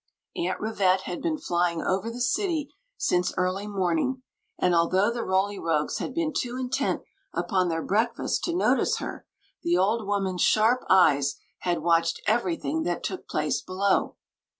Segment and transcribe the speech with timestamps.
[0.35, 4.23] Aunt Rivette had been flying over the city since early morning;
[4.57, 7.03] and although the Roly Rogues had been too intent
[7.35, 9.27] upon their breakfast to notice her,
[9.61, 14.15] the old woman's sharp eyes had watched everything that took place below.